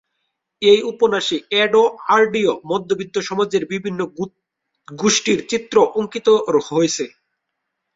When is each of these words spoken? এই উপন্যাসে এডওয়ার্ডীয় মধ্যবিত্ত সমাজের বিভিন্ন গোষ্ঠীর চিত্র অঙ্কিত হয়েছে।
এই 0.61 0.79
উপন্যাসে 0.91 1.35
এডওয়ার্ডীয় 1.59 2.53
মধ্যবিত্ত 2.65 3.15
সমাজের 3.29 3.63
বিভিন্ন 3.73 3.99
গোষ্ঠীর 4.87 5.39
চিত্র 5.51 5.75
অঙ্কিত 5.95 6.27
হয়েছে। 6.69 7.05